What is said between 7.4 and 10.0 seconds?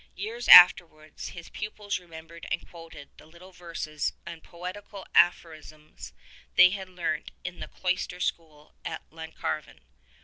in the cloister school at Llancarvan.